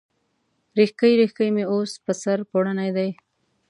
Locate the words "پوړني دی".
2.49-3.09